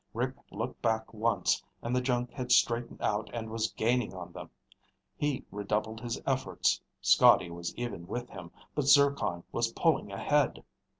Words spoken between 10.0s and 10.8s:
ahead.